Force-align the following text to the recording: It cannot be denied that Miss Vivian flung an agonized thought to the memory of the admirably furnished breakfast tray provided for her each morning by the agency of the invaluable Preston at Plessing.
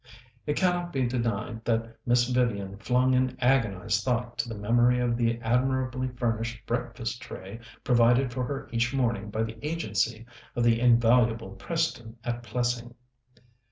It 0.47 0.55
cannot 0.55 0.91
be 0.91 1.05
denied 1.05 1.63
that 1.65 1.95
Miss 2.07 2.27
Vivian 2.27 2.75
flung 2.79 3.13
an 3.13 3.37
agonized 3.39 4.03
thought 4.03 4.35
to 4.39 4.49
the 4.49 4.57
memory 4.57 4.97
of 4.99 5.15
the 5.15 5.39
admirably 5.41 6.07
furnished 6.07 6.65
breakfast 6.65 7.21
tray 7.21 7.59
provided 7.83 8.33
for 8.33 8.43
her 8.45 8.67
each 8.71 8.95
morning 8.95 9.29
by 9.29 9.43
the 9.43 9.63
agency 9.63 10.25
of 10.55 10.63
the 10.63 10.79
invaluable 10.81 11.51
Preston 11.51 12.17
at 12.23 12.41
Plessing. 12.41 12.95